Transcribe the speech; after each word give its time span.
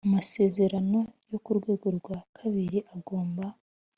amasezerano 0.07 0.99
yo 1.31 1.37
ku 1.43 1.51
rwego 1.57 1.87
rwa 1.97 2.17
kabiri 2.37 2.79
agomba 2.95 3.45